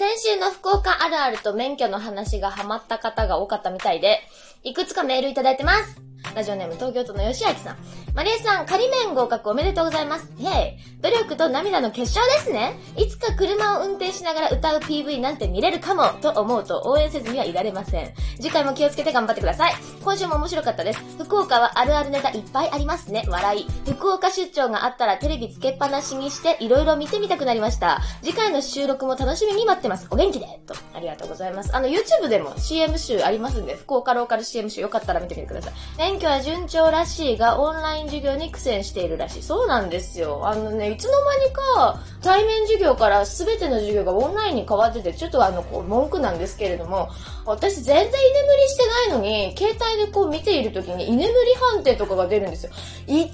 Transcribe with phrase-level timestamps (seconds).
[0.00, 4.20] 先週の福岡あるあると免許の話がハマった方が多かったみたいで、
[4.62, 6.00] いくつかメールいただいてます。
[6.34, 7.76] ラジオネーム東京都の吉明さん。
[8.14, 10.32] マリエさん、仮面合格おめでとうございます。
[10.38, 10.90] イェイ。
[11.00, 12.74] 努力と涙の結晶ですね。
[12.96, 18.12] いつか車を運転しながら歌う PV なんて見れるかも、と思うと応援せずにはいられません。
[18.36, 19.74] 次回も気をつけて頑張ってください。
[20.02, 21.00] 今週も面白かったです。
[21.18, 23.24] 福岡はあるあるネタいっぱいありますね。
[23.28, 23.66] 笑い。
[23.92, 28.00] 福岡出張があったらテレビつけっぱなしにしていろいろ見てみたくなりました。
[28.22, 30.08] 次回の収録も楽しみに待ってます。
[30.10, 30.74] お元気でと。
[30.94, 31.74] ありがとうございます。
[31.74, 35.72] あの、YouTube でも CM 集ありますんで、福岡ローカル CM 集よかったら見てみてください。
[35.96, 39.42] 免許は順調らしいが、オンライン授業に苦戦しているらしい。
[39.42, 40.46] そうなんですよ。
[40.46, 47.08] あのね、いつの間にか、対面授業から全ての授業がオンラインに変わってて、ちょっとあの、こう、文句なんですけれども、
[47.46, 51.32] 私全然居眠りしてないのに、携帯でこう見ている時に居眠り
[51.74, 52.72] 判定とかが出るんですよ。
[53.06, 53.26] 1秒も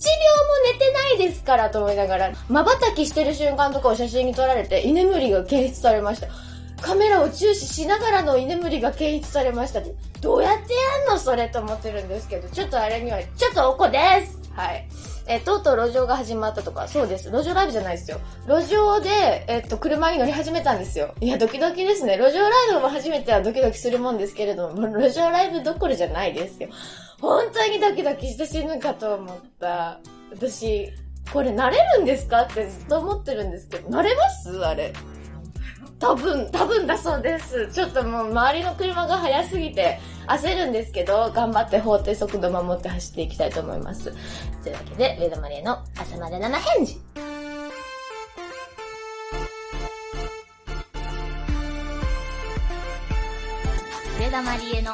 [0.73, 6.29] 寝てないですからと思いながら、瞬きしてる瞬間とかを写真に撮られて、居眠りが検出されました。
[6.81, 9.81] カメラを注視しながらの居眠りが検出されました。
[10.21, 11.19] どうやってやんの？
[11.19, 14.89] それと思ってるんですけど、ちょっとあれには、ちょっとおこですはい。
[15.29, 17.31] えとうとう路上が始まったとか、そうです。
[17.31, 18.19] 路上ライブじゃないですよ。
[18.49, 21.15] 路上で、えっと、車に乗り始めたんですよ。
[21.21, 22.17] いや、ドキドキですね。
[22.17, 26.69] 路上ライブも初めてはドキドキするもんですけれども、路上ライブどころじゃないですよ。
[27.21, 29.99] 本当にドキドキして死ぬかと思った。
[30.33, 30.93] 私、
[31.33, 32.43] これ慣れるんですか？
[32.43, 34.65] ってずっと思ってるんですけど、慣れます？
[34.65, 34.93] あれ。
[35.99, 37.71] 多分、多分だそうです。
[37.73, 44.13] ちょっともう周りの車が速すぎて焦るんですけど、頑張って法定速度守って走っていきたいと思います。
[44.63, 47.01] というわけで、上田マリエの朝まで生返事。
[54.19, 54.93] 上田マリエの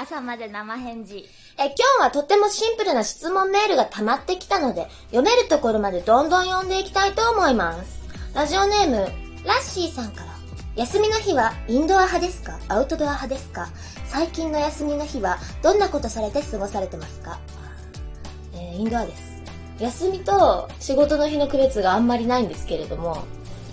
[0.00, 1.28] 朝まで生返事。
[1.58, 7.98] え、今日はとってもシンプルな質問メールが溜まってきたので、読めるところまでどんどん読んでいきたいと思います。
[8.34, 10.38] ラジオネーム、ラッシーさんから。
[10.76, 12.58] 休みの日はインドア派ですか？
[12.68, 13.68] アウトドア派ですか？
[14.04, 17.40] 最近の休みの日はどんなことされて過ごされてますか？
[18.54, 19.42] えー、インドアです。
[19.80, 23.24] 休みと仕事の日の区別があんまりないんですけれども、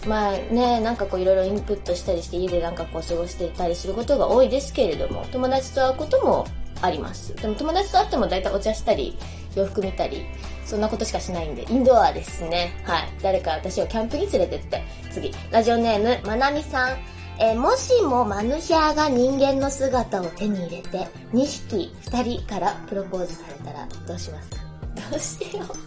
[0.07, 6.47] まあね、なんかこういろいろインプットしたりして家でなんかこう過ごしていたりすることが多いですけれども、友達と会うことも
[6.85, 7.35] あります。
[7.35, 9.17] でも友達と会っても大体お茶したり、
[9.55, 10.25] 洋服見たり、
[10.65, 12.73] そんなことしかしないんで、インドアですね。
[12.83, 13.09] はい。
[13.21, 14.83] 誰か私をキャンプに連れてって。
[15.11, 15.31] 次。
[15.51, 16.97] ラジオネーム、まなみさん。
[17.37, 24.57] えー、もしもマヌヒャーが人間の姿を手に入れて、2匹、2人からプロポーズされたら、どうしますか？
[25.11, 25.67] どうしよう。
[25.67, 25.85] どうしよう。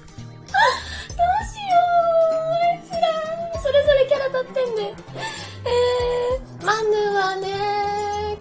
[2.52, 4.94] あいつら、それぞれキャラ立ってんで。
[5.64, 7.46] えー、マヌはね、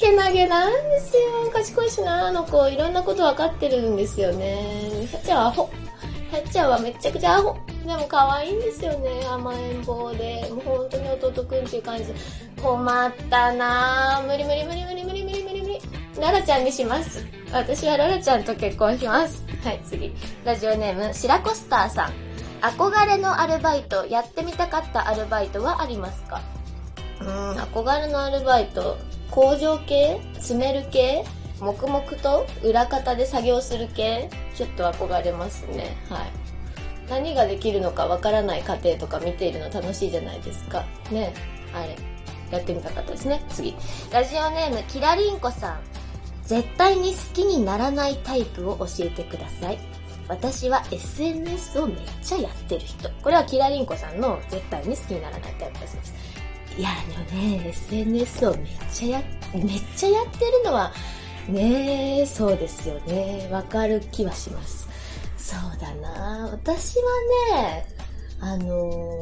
[0.08, 1.52] けなげなんですよ。
[1.54, 2.68] 賢いしな、あの子。
[2.70, 5.08] いろんなことわかってるんですよね。
[5.24, 5.64] じゃあ、アホ。
[5.64, 5.70] は
[6.40, 7.58] っちゃんはめちゃくちゃアホ。
[7.86, 9.26] でも可愛いんですよね。
[9.30, 10.48] 甘えん坊で。
[10.50, 12.06] もう本当に弟くんっていう感じ。
[12.62, 14.28] 困ったなぁ。
[14.28, 15.82] 無理無理無理無理無理無理無理無理。
[16.20, 17.26] ララちゃんにします。
[17.52, 19.44] 私はララちゃんと結婚します。
[19.64, 20.14] はい、次。
[20.46, 22.14] ラジオネーム、白コスターさん。
[22.62, 26.42] 憧れのアルバイト、やってみたかったアルバイトはありますか？
[27.22, 28.98] うん、憧れのアルバイト、
[29.38, 31.24] 工場系詰める系
[31.60, 35.96] 黙々と裏方で作業する系ちょっと憧れますね。
[36.10, 36.32] はい。
[37.08, 40.86] 何ができるのかわからない過程とか見ているの楽しいじゃないですか。
[41.12, 41.36] ね。
[41.72, 41.96] あれ。
[42.50, 43.44] やってみたかったですね。
[43.50, 43.76] 次。
[44.12, 45.80] ラジオネーム、キラリンコさん。
[46.42, 49.78] 絶対に好きにならないタイプを教えてください。
[50.28, 53.08] 私は SNS をめっちゃやってる人。
[53.22, 56.37] これはキラリンコさんの絶対に好きにならないタイプです。
[56.78, 59.24] いや、でもね、SNS をめっちゃや、
[59.54, 60.92] めっちゃやってるのは、
[61.50, 63.50] ね、そうですよね。
[63.52, 64.88] わかる気はします。
[65.38, 67.04] そうだな私は
[67.56, 67.86] ね、
[68.40, 69.20] あの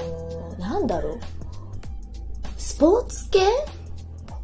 [0.57, 1.19] ー、なんだろう。
[2.57, 3.39] スポーツ系？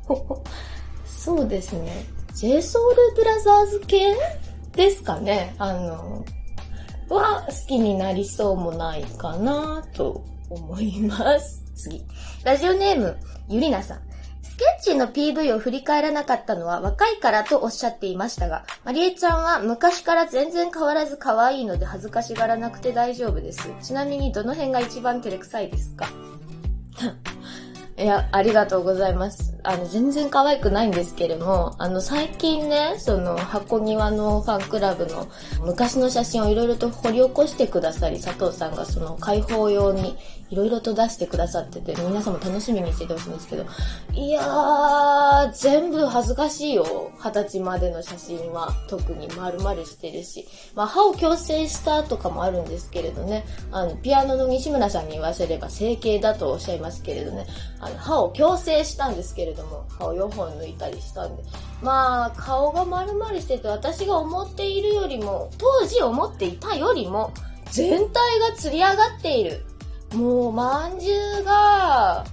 [1.06, 2.06] そうですね。
[2.34, 4.16] JSOUL ブラザーズ系
[4.74, 5.54] ですかね。
[5.58, 10.24] あのー、は好きになりそうもないかなと
[10.54, 11.64] 思います。
[11.76, 12.04] 次。
[12.44, 13.18] ラジオネーム、
[13.50, 14.02] ゆりなさん。
[14.44, 23.70] スケッチの PV を振り返らなかったのは若いからとおっしゃっていましたが、マリエちゃんは昔から全然変わらず可愛いので恥ずかしがらなくて大丈夫です。
[23.82, 26.08] ちなみにどの辺が一番照れくさいですか？
[27.98, 29.56] いや、ありがとうございます。
[29.64, 35.28] あの、全然可愛くないんですけれども、あの、最近ね、その、箱庭のファンクラブの
[35.64, 40.18] 昔の写真をいろいろと掘り起こしてくださり、佐藤さんがその、開放用に
[40.52, 43.66] いろいろと出してくださってて、皆さんも楽しみにしててほしいんですけど、
[44.14, 47.10] いやー、全部恥ずかしいよ。
[47.24, 48.74] 二十歳までの写真は。
[48.90, 50.46] 特に丸々してるし。
[50.76, 53.46] まあ、歯を矯正したとかもあるんですけれどね。
[53.72, 57.48] あの、ピアノの西村さんに言わせれば整形だとおっしゃいますけれどね。
[57.80, 61.44] あの、歯を矯正したんですけれども、歯を4本抜いたりしたんで。
[61.82, 67.32] まあ、顔が丸々してて、私が思っているよりも、当時思っていたよりも、
[67.72, 69.66] 全体が釣り上がっている。
[70.14, 72.26] もう、まんじゅうが、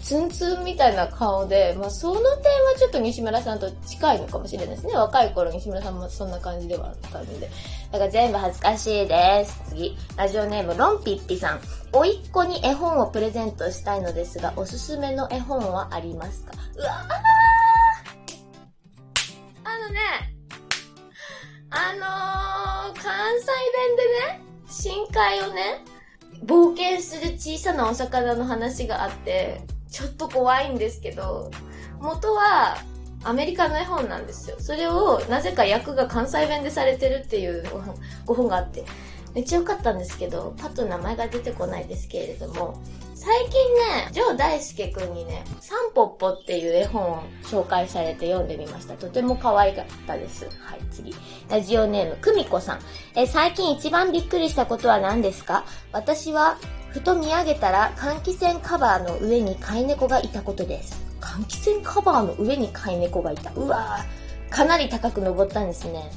[0.00, 2.38] ツンツンみたいな顔で、まあその点は
[2.78, 4.92] ちょっと西村さんと近いのかもしれないですね。
[4.92, 7.48] 若い頃西村さんもそんな感じではあったので。
[7.90, 9.62] だから全部恥ずかしいです。
[9.70, 9.96] 次。
[10.16, 11.60] ラジオネームロンピッピさん。
[11.94, 16.52] おいっ子に絵本をプレゼントしたいのですが、おすすめの絵本はありますか？
[16.76, 17.22] うわあ
[19.64, 20.00] あのね、
[21.70, 21.94] あ
[22.90, 24.02] のー、関西弁で
[24.36, 25.82] ね、深海をね、
[26.44, 31.50] 冒険する小さなお魚の話があって、ちょっと怖いんですけど、
[32.00, 32.78] 元は
[33.22, 34.56] アメリカの絵本なんですよ。
[34.58, 37.64] それをなぜか役が関西弁でされてるっていう
[38.26, 38.84] ご本があって、
[39.34, 42.80] めっちゃ良かったんですけど、パッと名前が出てこないですけれども、
[43.24, 48.92] 最近ね、ジョー大輔くんにね、サンポッポっていう絵本を紹介されて読んでみました。
[48.96, 50.44] とても可愛かったです。
[50.60, 51.14] はい、次。
[51.48, 52.80] ラジオネーム、くみこさん。
[53.14, 55.64] え、最近一番びっくりしたことは何ですか？
[55.92, 56.58] 私は
[56.90, 61.02] ふと見上げたら換気扇カバーの上に飼い猫がいたことです。
[61.22, 63.50] 換気扇カバーの上に飼い猫がいた。
[63.54, 66.10] うわぁ、かなり高く登ったんですね。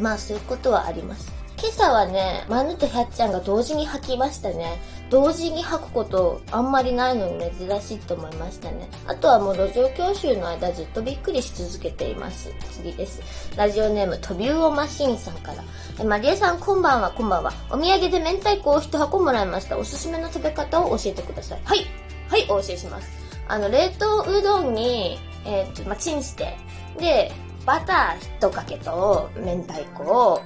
[0.00, 1.35] まあそういうことはあります。
[1.58, 4.78] 今朝はね、マヌとヒャッちゃんが同時に吐きましたね。
[5.08, 8.88] 同時に吐くことあんまりないのに珍しいと思いましたね。
[9.06, 12.52] あとはもう路上教習の間ずっとびっくりし続けています。
[12.72, 13.22] 次です。
[13.56, 15.64] ラジオネーム、トビウオマシンさんから。
[15.98, 17.52] え、マリエさんこんばんは、こんばんは。
[17.70, 19.78] お土産で明太子を一箱もらいました。
[19.78, 21.60] おすすめの食べ方を教えてください。
[21.64, 21.86] はい。
[22.28, 23.08] はい、お教えします。
[23.48, 26.56] あの、冷凍うどんに、えー、っと、まあ、チンして、
[26.98, 27.32] で、
[27.66, 30.40] バター一かけと、明太子を、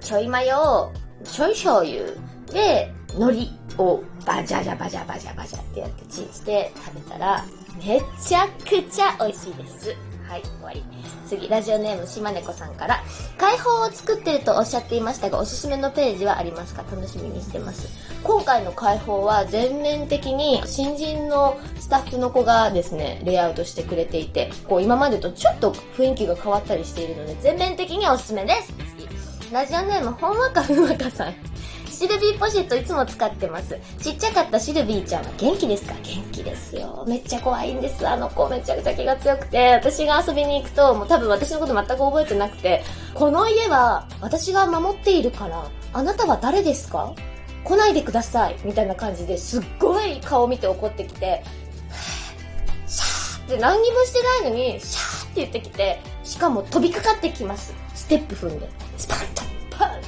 [0.00, 0.90] ちょいマヨ、
[1.22, 2.04] ちょい醤油、
[2.50, 7.44] で、海苔をバジャジャバジャバジャバジャってやってチンして食べたら、
[7.78, 9.94] めちゃくちゃ美味しいです。
[10.32, 10.82] はい、終わり。
[11.26, 13.04] 次、ラジオネーム島猫さんから、
[13.36, 16.82] 解放を作ってるとおっしゃっていましたが、おすすめのページはありますか？
[16.90, 17.86] 楽しみにしてます。
[18.22, 28.72] 今回の解放は全面的に新人のスタッフの子がですね、レイアウトしてくれていて、こう今までとちょっと雰囲気が変わったりしているので、全面的におすすめです。
[28.96, 31.34] 次、ラジオネームほんわかふんわかさん。
[31.92, 33.78] シルビーポシェットいつも使ってます。
[34.00, 35.94] ちっちゃかったシルビーちゃんは元気ですか？
[36.02, 37.04] 元気ですよ。
[37.06, 38.08] めっちゃ怖いんです。
[38.08, 42.82] あの子めちゃくちゃ気が強くて、私が遊びに行くと、もう多分私のこと全く覚えてなくて、
[43.14, 47.14] この家は私が守っているから、あなたは誰ですか？
[47.62, 51.44] 来ないでくださいみたいな感じですっごい顔見て怒ってきて、
[52.86, 57.74] シャーって何にもしてないのに、シャーって言ってきて、しかも飛びかかってきます。
[57.94, 58.68] ステップ踏んで。
[58.96, 59.51] スパッと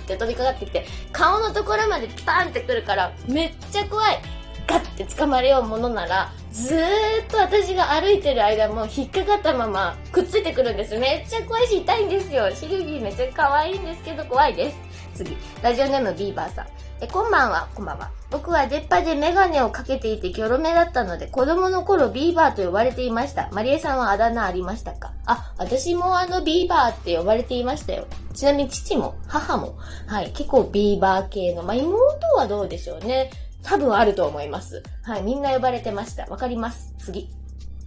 [0.05, 4.21] って飛びかかってきて、顔のところまでパンってくるから、めっちゃ怖い。
[4.67, 10.97] ガッて掴まれようものなら、ずーっと私が歩いてる間も引っかかったままくっついてくるんです。
[10.97, 12.51] めっちゃ怖いし痛いんですよ。
[12.55, 14.77] シルビーめっちゃ可愛いんですけど怖いです。
[15.15, 15.37] 次。
[15.63, 16.67] ラジオネームビーバーさん。
[17.01, 18.11] え、こんばんは、こんばんは。
[18.31, 23.49] 僕は出っ歯でメガネをかけていてギョロ目だったので、子供の頃ビーバーと呼ばれていました。
[23.53, 25.13] マリエさんはあだ名ありましたか？
[25.27, 28.07] あ、私もあのビーバーって呼ばれていましたよ。
[28.33, 29.77] ちなみに父も母も、
[30.07, 33.31] はい、結構ビーバー系の、まあ、妹はどうでしょうね。
[33.63, 34.83] 多分あると思います。
[35.03, 36.27] はい、みんな呼ばれてました。
[36.27, 36.93] わかります。
[36.99, 37.31] 次。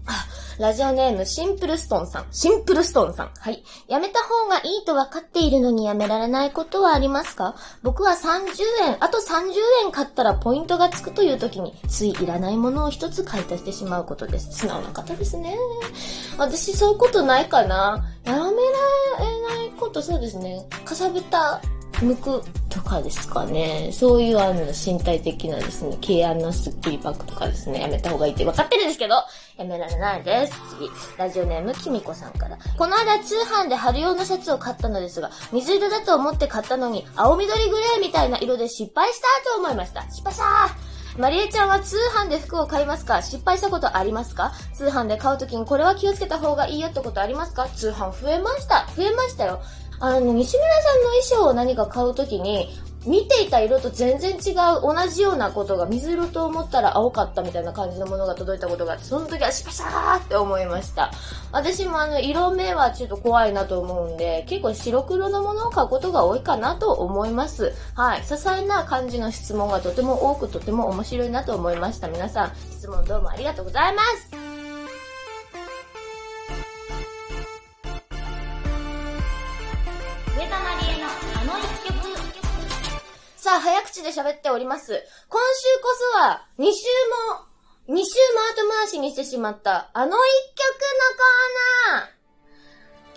[0.05, 0.11] あ、
[0.59, 2.25] ラジオネーム、シンプルストーンさん。
[2.31, 3.31] シンプルストーンさん。
[3.39, 3.63] はい。
[3.87, 7.55] やめた方がいいと分かっているのにやめられないことはありますか？
[7.83, 9.53] 僕は30円、あと30
[9.83, 14.51] 円買ったらポイントがつくという時に、ついいらないものを一つ買い足してしまうことです。
[14.51, 15.55] 素直な方ですね。
[16.39, 18.51] 私そういうことないかなやめられ
[19.41, 20.67] ないこと、そうですね。
[20.83, 21.61] かさぶた
[22.01, 23.91] 向くとかですかね。
[23.91, 29.15] そういうあの身体的なですね、軽安なスッキリパックとかですね、やめた方がいいって分かってるんですけど、
[29.57, 30.53] やめられないです。
[30.77, 32.57] 次、ラジオネームきみこさんから。
[32.77, 40.03] この間通販で春用のシャツを買ったのですが、水色だと思って買ったのに、青緑グレーみたいな色で失敗したと思いました。
[40.11, 40.43] 失敗した
[41.17, 43.23] マリエちゃんは通販で服を買いますか？
[43.23, 44.53] 失敗したことありますか？
[44.75, 47.67] 通販で買うときにこれは気をつけた方がいいよってことありますか？
[47.69, 48.85] 通販増えました。
[48.95, 49.59] 増えましたよ。
[49.99, 52.69] あの、西村さんの衣装を何か買うときに、
[53.07, 61.11] 見ていた色と全然違う同じようなことが水色と思ったら青かったみたいな感じのものが届いたことがあって、その時はシャシャーって思いました。
[61.53, 67.73] 私もあの、色目はちょっと怖いなと思うんで、結構白黒のものを買うことが多いかなと思います。
[67.95, 68.21] はい。
[68.21, 72.09] 些細な感じの質問がとても多くとても面白いなと思いました。
[72.09, 74.46] 皆さん、質問どうもありがとうございます。
[80.37, 81.07] 上田まりえの
[81.41, 81.97] あの一曲。
[83.37, 84.91] さあ、早口で喋っております。
[85.29, 86.69] 今週こそは、2週
[87.87, 92.17] も、2週も後回しにしてしまった、あの一曲のコーナー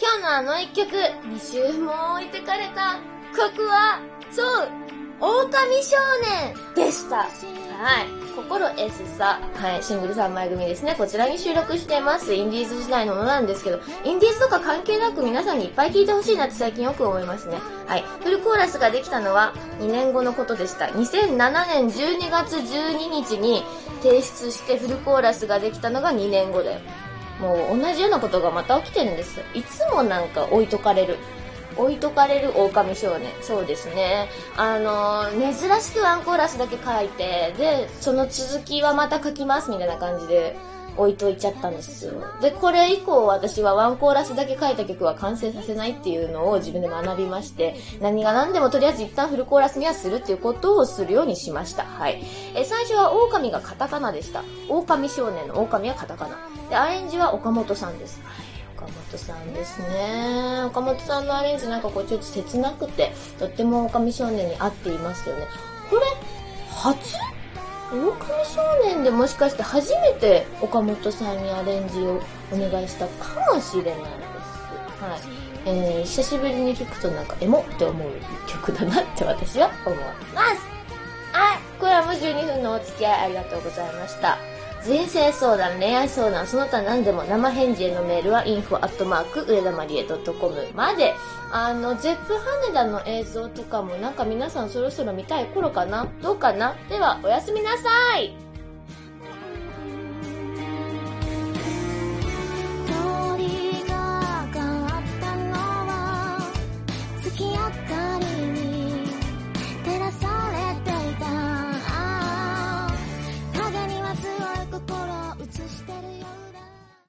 [0.01, 2.99] 今日のあの一曲、2週も置いてかれた
[3.37, 4.01] 曲は、
[4.31, 4.69] そう、
[5.21, 5.97] 狼少
[6.45, 7.17] 年でした。
[7.17, 7.29] はい。
[8.35, 10.95] 心 S さ、はい、シングル3枚組ですね。
[10.97, 12.33] こちらに収録してます。
[12.33, 17.59] インディーズ時代のものなんですけど、インディーズとか関係なく皆さんにいっぱい聴いてほしいなって最近よく思いますね。
[17.87, 18.05] はい。
[18.23, 20.87] フルコーラスができたのは2年後のことでした。
[20.87, 23.63] 2007年12月12日に
[24.03, 26.81] 提出してフルコーラスができたのが2年後だよ。
[27.41, 29.41] もう同じようなことがまた起きてるんです。
[29.55, 31.19] いつもなんか置いとかれる。
[31.81, 33.31] 置いとかれる狼少年。
[33.41, 34.29] そうですね。
[34.57, 40.57] あの、珍しくワンコーラスだけ書いて、で、その続きはまた書きますみたいな感じで
[40.97, 42.13] 置いといちゃったんですよ。
[42.41, 51.85] で、これ以降私はワンコーラスだけ書いた曲は完成させないっていうのを自分で学びまして、何が何でもとりあえず一旦フルコーラスにはするっていうことをするようにしました。
[51.85, 52.23] はい。
[52.55, 54.45] え、最初は狼がカタカナでした。
[54.69, 56.37] 狼少年の狼はカタカナ。
[56.69, 58.21] で、アレンジは岡本さんです。
[58.25, 58.50] はい
[58.81, 60.65] 岡本さんですね。
[60.67, 65.47] 岡本さんのアレンジなんかこうちょっと切なくて、とっても狼少年に合っていますよね。
[65.91, 66.03] これ、
[66.75, 67.19] 初？
[67.93, 72.23] 狼少年でもしかして初めて岡本さんにアレンジを
[72.53, 75.03] お願いしたかもしれないです。
[75.03, 75.21] はい。
[75.67, 78.11] えー、久しぶりに聞くとなんかエモって思う
[78.49, 79.99] 曲だなって私は思い
[80.33, 80.63] ます。
[81.33, 81.59] はい。
[81.79, 84.39] これはもう12分のお付き合いありがとうございました。
[84.85, 91.15] 人生相談、恋愛相談、その他何でも生返事へのメールは info@ 上田まりえ .com まで。
[91.53, 96.07] あの、ゼップ羽田の映像とかもなんか皆さんそろそろ見たい頃かな。
[96.23, 96.77] どうかな。
[96.89, 98.50] では、おやすみなさい。